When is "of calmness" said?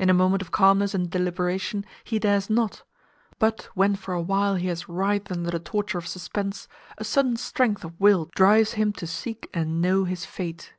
0.42-0.92